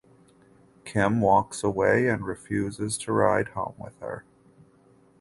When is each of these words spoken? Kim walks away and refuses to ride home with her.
Kim 0.83 1.21
walks 1.21 1.63
away 1.63 2.07
and 2.07 2.25
refuses 2.25 2.97
to 2.97 3.11
ride 3.13 3.49
home 3.49 3.75
with 3.77 3.95
her. 3.99 4.25